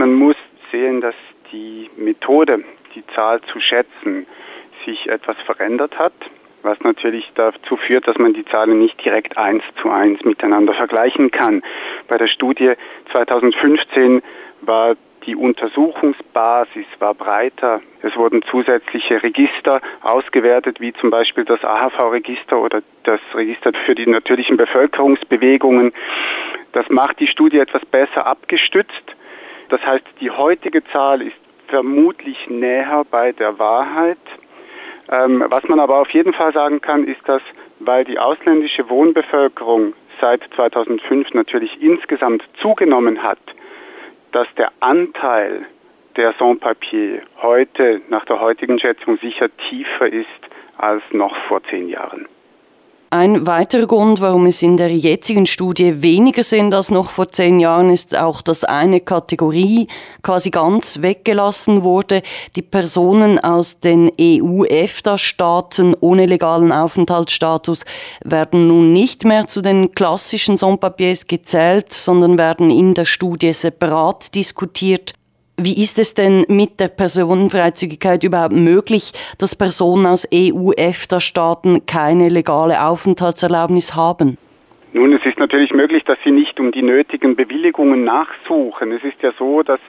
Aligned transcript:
Man 0.00 0.14
muss 0.14 0.36
sehen, 0.72 1.02
dass 1.02 1.14
die 1.52 1.90
Methode, 1.98 2.64
die 2.94 3.06
Zahl 3.14 3.42
zu 3.52 3.60
schätzen, 3.60 4.26
sich 4.86 5.06
etwas 5.10 5.36
verändert 5.44 5.98
hat, 5.98 6.14
was 6.62 6.80
natürlich 6.80 7.30
dazu 7.34 7.76
führt, 7.76 8.08
dass 8.08 8.16
man 8.16 8.32
die 8.32 8.46
Zahlen 8.46 8.78
nicht 8.78 9.04
direkt 9.04 9.36
eins 9.36 9.62
zu 9.82 9.90
eins 9.90 10.24
miteinander 10.24 10.72
vergleichen 10.72 11.30
kann. 11.30 11.62
Bei 12.08 12.16
der 12.16 12.28
Studie 12.28 12.72
2015 13.12 14.22
war 14.62 14.96
die 15.26 15.36
Untersuchungsbasis 15.36 16.86
war 16.98 17.12
breiter. 17.12 17.82
Es 18.00 18.16
wurden 18.16 18.40
zusätzliche 18.50 19.22
Register 19.22 19.82
ausgewertet, 20.00 20.80
wie 20.80 20.94
zum 20.94 21.10
Beispiel 21.10 21.44
das 21.44 21.62
AHV-Register 21.62 22.58
oder 22.58 22.80
das 23.02 23.20
Register 23.34 23.72
für 23.84 23.94
die 23.94 24.06
natürlichen 24.06 24.56
Bevölkerungsbewegungen. 24.56 25.92
Das 26.72 26.88
macht 26.88 27.20
die 27.20 27.26
Studie 27.26 27.58
etwas 27.58 27.84
besser 27.84 28.26
abgestützt. 28.26 29.14
Das 29.70 29.80
heißt, 29.84 30.04
die 30.20 30.30
heutige 30.30 30.84
Zahl 30.92 31.22
ist 31.22 31.36
vermutlich 31.68 32.36
näher 32.48 33.04
bei 33.10 33.32
der 33.32 33.58
Wahrheit. 33.58 34.18
Ähm, 35.10 35.44
was 35.48 35.64
man 35.68 35.80
aber 35.80 36.00
auf 36.00 36.10
jeden 36.10 36.34
Fall 36.34 36.52
sagen 36.52 36.80
kann, 36.80 37.04
ist, 37.04 37.26
dass 37.26 37.42
weil 37.80 38.04
die 38.04 38.18
ausländische 38.18 38.88
Wohnbevölkerung 38.88 39.94
seit 40.20 40.42
2005 40.54 41.32
natürlich 41.32 41.82
insgesamt 41.82 42.44
zugenommen 42.60 43.22
hat, 43.22 43.38
dass 44.32 44.46
der 44.58 44.70
Anteil 44.80 45.64
der 46.16 46.34
Sans-Papier 46.38 47.22
heute 47.40 48.02
nach 48.08 48.24
der 48.26 48.40
heutigen 48.40 48.78
Schätzung 48.78 49.16
sicher 49.18 49.48
tiefer 49.70 50.12
ist 50.12 50.26
als 50.76 51.02
noch 51.12 51.34
vor 51.48 51.62
zehn 51.64 51.88
Jahren. 51.88 52.28
Ein 53.12 53.44
weiterer 53.44 53.88
Grund, 53.88 54.20
warum 54.20 54.46
es 54.46 54.62
in 54.62 54.76
der 54.76 54.96
jetzigen 54.96 55.44
Studie 55.44 56.00
weniger 56.00 56.44
sind 56.44 56.72
als 56.72 56.92
noch 56.92 57.10
vor 57.10 57.28
zehn 57.28 57.58
Jahren, 57.58 57.90
ist 57.90 58.16
auch, 58.16 58.40
dass 58.40 58.62
eine 58.62 59.00
Kategorie 59.00 59.88
quasi 60.22 60.50
ganz 60.50 61.02
weggelassen 61.02 61.82
wurde. 61.82 62.22
Die 62.54 62.62
Personen 62.62 63.40
aus 63.40 63.80
den 63.80 64.12
EU-EFTA-Staaten 64.20 65.96
ohne 65.98 66.26
legalen 66.26 66.70
Aufenthaltsstatus 66.70 67.84
werden 68.22 68.68
nun 68.68 68.92
nicht 68.92 69.24
mehr 69.24 69.48
zu 69.48 69.60
den 69.60 69.90
klassischen 69.90 70.56
Sans-Papiers 70.56 71.26
gezählt, 71.26 71.92
sondern 71.92 72.38
werden 72.38 72.70
in 72.70 72.94
der 72.94 73.06
Studie 73.06 73.52
separat 73.52 74.36
diskutiert. 74.36 75.14
Wie 75.62 75.82
ist 75.82 75.98
es 75.98 76.14
denn 76.14 76.46
mit 76.48 76.80
der 76.80 76.88
Personenfreizügigkeit 76.88 78.24
überhaupt 78.24 78.54
möglich, 78.54 79.12
dass 79.38 79.54
Personen 79.54 80.06
aus 80.06 80.26
EU-EFTA-Staaten 80.32 81.84
keine 81.84 82.30
legale 82.30 82.82
Aufenthaltserlaubnis 82.82 83.94
haben? 83.94 84.38
Nun, 84.94 85.12
es 85.12 85.20
ist 85.26 85.38
natürlich 85.38 85.74
möglich, 85.74 86.02
dass 86.04 86.16
sie 86.24 86.30
nicht 86.30 86.58
um 86.58 86.72
die 86.72 86.80
nötigen 86.80 87.36
Bewilligungen 87.36 88.04
nachsuchen. 88.04 88.90
Es 88.92 89.04
ist 89.04 89.20
ja 89.20 89.32
so, 89.38 89.62
dass 89.62 89.80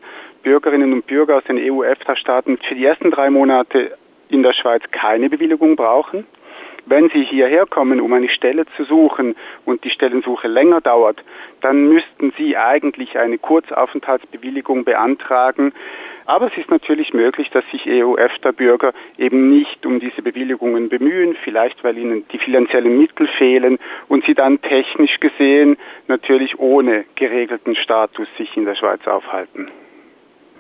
Bürgerinnen 0.44 0.92
und 0.92 1.08
Bürger 1.08 1.38
aus 1.38 1.46
den 1.46 1.58
EU-EFTA-Staaten 1.58 2.58
für 2.68 2.76
die 2.76 2.84
ersten 2.84 3.10
drei 3.10 3.30
Monate 3.30 3.96
in 4.28 4.44
der 4.44 4.52
Schweiz 4.52 4.84
keine 4.92 5.30
Bewilligung 5.30 5.78
brauchen. 5.78 6.26
Wenn 6.86 7.10
Sie 7.10 7.24
hierher 7.24 7.66
kommen, 7.66 8.02
um 8.02 8.12
eine 8.14 8.30
Stelle 8.30 8.66
zu 8.76 8.84
suchen 8.86 9.36
und 9.66 9.84
die 9.84 9.90
Stellensuche 9.90 10.48
länger 10.48 10.82
dauert, 10.82 11.24
dann 11.62 11.90
müssten 11.90 12.34
Sie 12.38 12.58
eigentlich 12.58 13.18
eine 13.18 13.38
Kurzaufenthaltsbewilligung 13.38 14.84
beantragen. 14.84 15.74
Aber 16.26 16.48
es 16.48 16.58
ist 16.58 16.70
natürlich 16.70 17.14
möglich, 17.14 17.50
dass 17.52 17.64
sich 17.72 17.86
EU-EFTA-Bürger 17.86 18.94
eben 19.18 19.50
nicht 19.50 19.86
um 19.86 20.00
diese 20.00 20.22
Bewilligungen 20.22 20.90
bemühen, 20.90 21.36
vielleicht 21.44 21.84
weil 21.84 21.98
ihnen 21.98 22.28
die 22.30 22.40
finanziellen 22.40 22.98
Mittel 22.98 23.28
fehlen 23.38 23.80
und 24.08 24.26
sie 24.26 24.34
dann 24.34 24.62
technisch 24.62 25.20
gesehen 25.20 25.78
natürlich 26.08 26.60
ohne 26.60 27.06
geregelten 27.16 27.76
Status 27.76 28.28
sich 28.38 28.56
in 28.56 28.66
der 28.66 28.76
Schweiz 28.76 29.06
aufhalten. 29.08 29.70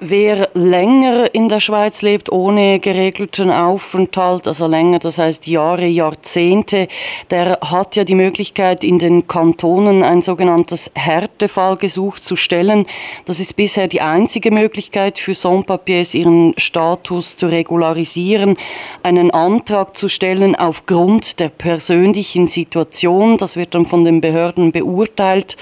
Wer 0.04 0.50
länger 0.56 1.32
in 1.36 1.48
der 1.48 1.60
Schweiz 1.60 2.02
lebt, 2.02 2.32
ohne 2.32 2.80
geregelten 2.80 3.52
Aufenthalt, 3.52 4.48
also 4.48 4.66
länger, 4.66 4.98
das 4.98 5.20
heißt 5.20 5.46
Jahre, 5.46 5.86
Jahrzehnte, 5.86 6.88
der 7.30 7.60
hat 7.62 7.96
ja 7.96 8.04
die 8.04 8.16
Möglichkeit, 8.16 8.84
in 8.84 8.98
den 8.98 9.28
Kantonen 9.28 10.02
ein 10.02 10.24
sogenanntes 10.24 10.90
Härtefallgesuch 10.96 12.18
zu 12.18 12.36
stellen. 12.36 12.88
Das 13.26 13.40
ist 13.40 13.56
bisher 13.56 13.88
die 13.88 14.02
einzige 14.02 14.50
Möglichkeit 14.50 15.20
für 15.20 15.36
Sans-Papiers, 15.36 16.16
ihren 16.16 16.56
Status 16.58 17.38
zu 17.38 17.46
regularisieren, 17.46 18.58
einen 19.04 19.30
Antrag 19.30 19.96
zu 19.96 20.10
stellen 20.10 20.56
aufgrund 20.56 21.40
der 21.40 21.50
persönlichen 21.50 22.48
Situation. 22.48 23.38
Das 23.38 23.56
wird 23.56 23.76
dann 23.76 23.86
von 23.86 24.04
den 24.04 24.20
Behörden 24.20 24.72
beurteilt. 24.72 25.58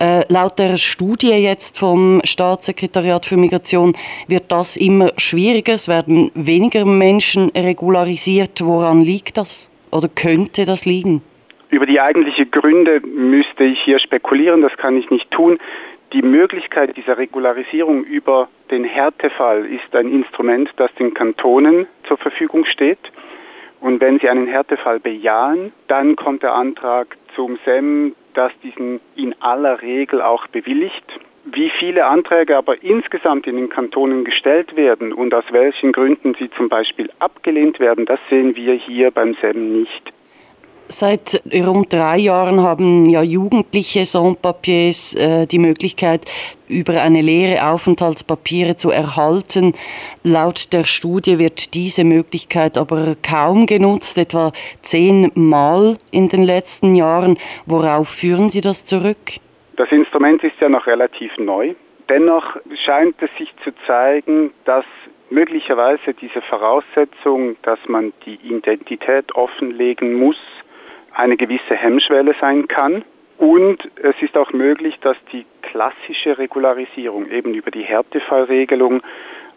Äh, 0.00 0.22
laut 0.32 0.58
der 0.58 0.76
Studie 0.76 1.32
jetzt 1.32 1.78
vom 1.78 2.20
Staatssekretariat 2.24 3.24
für 3.24 3.36
Migration 3.36 3.92
wird 4.26 4.50
das 4.50 4.76
immer 4.76 5.10
schwieriger. 5.16 5.74
Es 5.74 5.88
werden 5.88 6.30
weniger 6.34 6.84
Menschen 6.84 7.50
regularisiert. 7.56 8.60
Woran 8.64 9.02
liegt 9.02 9.38
das? 9.38 9.70
Oder 9.92 10.08
könnte 10.08 10.64
das 10.64 10.84
liegen? 10.84 11.22
Über 11.70 11.86
die 11.86 12.00
eigentlichen 12.00 12.50
Gründe 12.50 13.00
müsste 13.04 13.64
ich 13.64 13.78
hier 13.84 13.98
spekulieren, 13.98 14.62
das 14.62 14.76
kann 14.76 14.96
ich 14.96 15.10
nicht 15.10 15.30
tun. 15.30 15.58
Die 16.12 16.22
Möglichkeit 16.22 16.96
dieser 16.96 17.18
Regularisierung 17.18 18.04
über 18.04 18.48
den 18.70 18.84
Härtefall 18.84 19.64
ist 19.64 19.94
ein 19.94 20.08
Instrument, 20.08 20.70
das 20.76 20.94
den 20.94 21.14
Kantonen 21.14 21.86
zur 22.06 22.18
Verfügung 22.18 22.64
steht. 22.64 23.00
Und 23.80 24.00
wenn 24.00 24.18
sie 24.20 24.28
einen 24.28 24.46
Härtefall 24.46 25.00
bejahen, 25.00 25.72
dann 25.88 26.16
kommt 26.16 26.42
der 26.42 26.54
Antrag 26.54 27.16
zum 27.34 27.58
SEM, 27.64 28.14
das 28.34 28.52
diesen 28.62 29.00
in 29.16 29.34
aller 29.40 29.80
Regel 29.82 30.20
auch 30.20 30.46
bewilligt. 30.48 31.04
Wie 31.44 31.70
viele 31.78 32.06
Anträge 32.06 32.56
aber 32.56 32.82
insgesamt 32.82 33.46
in 33.46 33.56
den 33.56 33.68
Kantonen 33.68 34.24
gestellt 34.24 34.76
werden 34.76 35.12
und 35.12 35.34
aus 35.34 35.44
welchen 35.50 35.92
Gründen 35.92 36.34
sie 36.38 36.50
zum 36.56 36.68
Beispiel 36.68 37.10
abgelehnt 37.18 37.78
werden, 37.80 38.06
das 38.06 38.20
sehen 38.30 38.56
wir 38.56 38.74
hier 38.74 39.10
beim 39.10 39.36
SEM 39.40 39.80
nicht. 39.80 40.13
Seit 40.88 41.42
rund 41.52 41.92
drei 41.92 42.18
Jahren 42.18 42.60
haben 42.60 43.08
ja 43.08 43.22
Jugendliche 43.22 44.04
Sans-Papiers 44.04 45.14
äh, 45.14 45.46
die 45.46 45.58
Möglichkeit, 45.58 46.26
über 46.68 47.00
eine 47.00 47.22
Lehre 47.22 47.66
Aufenthaltspapiere 47.66 48.76
zu 48.76 48.90
erhalten. 48.90 49.72
Laut 50.22 50.72
der 50.74 50.84
Studie 50.84 51.38
wird 51.38 51.74
diese 51.74 52.04
Möglichkeit 52.04 52.76
aber 52.76 53.16
kaum 53.22 53.66
genutzt, 53.66 54.18
etwa 54.18 54.52
zehnmal 54.80 55.96
in 56.10 56.28
den 56.28 56.44
letzten 56.44 56.94
Jahren. 56.94 57.38
Worauf 57.64 58.08
führen 58.08 58.50
Sie 58.50 58.60
das 58.60 58.84
zurück? 58.84 59.40
Das 59.76 59.90
Instrument 59.90 60.44
ist 60.44 60.54
ja 60.60 60.68
noch 60.68 60.86
relativ 60.86 61.32
neu. 61.38 61.74
Dennoch 62.10 62.56
scheint 62.84 63.16
es 63.22 63.30
sich 63.38 63.48
zu 63.64 63.70
zeigen, 63.86 64.52
dass 64.66 64.84
möglicherweise 65.30 66.12
diese 66.14 66.42
Voraussetzung, 66.42 67.56
dass 67.62 67.78
man 67.88 68.12
die 68.26 68.38
Identität 68.44 69.34
offenlegen 69.34 70.14
muss, 70.14 70.36
eine 71.14 71.36
gewisse 71.36 71.74
Hemmschwelle 71.74 72.34
sein 72.40 72.68
kann. 72.68 73.04
Und 73.38 73.78
es 73.96 74.14
ist 74.20 74.36
auch 74.38 74.52
möglich, 74.52 74.96
dass 75.00 75.16
die 75.32 75.44
klassische 75.62 76.38
Regularisierung 76.38 77.28
eben 77.30 77.54
über 77.54 77.70
die 77.70 77.82
Härtefallregelung 77.82 79.02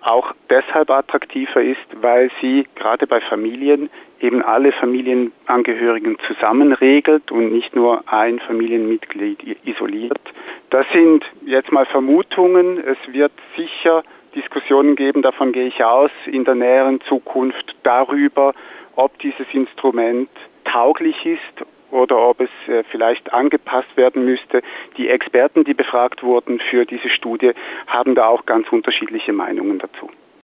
auch 0.02 0.34
deshalb 0.50 0.90
attraktiver 0.90 1.62
ist, 1.62 1.86
weil 2.02 2.32
sie 2.42 2.66
gerade 2.76 3.08
bei 3.08 3.20
Familien 3.22 3.90
eben 4.20 4.42
alle 4.42 4.72
Familienangehörigen 4.72 6.18
zusammen 6.28 6.74
regelt 6.74 7.32
und 7.32 7.52
nicht 7.52 7.76
nur 7.76 8.04
ein 8.08 8.40
Familienmitglied 8.40 9.58
isoliert. 9.66 10.22
Das 10.70 10.86
sind 10.94 11.26
jetzt 11.46 11.72
mal 11.72 11.86
Vermutungen. 11.86 12.80
Es 12.84 12.98
wird 13.12 13.32
sicher 13.56 14.04
Diskussionen 14.36 14.96
geben, 14.96 15.22
davon 15.22 15.52
gehe 15.52 15.68
ich 15.68 15.84
aus, 15.84 16.12
in 16.26 16.46
der 16.46 16.56
näheren 16.56 17.02
Zukunft 17.02 17.76
darüber, 17.84 18.54
ob 18.96 19.18
dieses 19.20 19.48
Instrument 19.54 20.30
tauglich 20.78 21.26
ist 21.26 21.66
oder 21.90 22.18
ob 22.18 22.40
es 22.40 22.50
äh, 22.68 22.84
vielleicht 22.92 23.34
angepasst 23.34 23.96
werden 23.96 24.26
müsste. 24.26 24.62
Die 24.98 25.10
Experten, 25.10 25.64
die 25.64 25.74
befragt 25.74 26.22
wurden 26.22 26.60
für 26.70 26.86
diese 26.86 27.10
Studie, 27.10 27.54
haben 27.88 28.14
da 28.14 28.28
auch 28.28 28.46
ganz 28.46 28.68
unterschiedliche 28.72 29.34
Meinungen 29.34 29.80
dazu. 29.80 30.10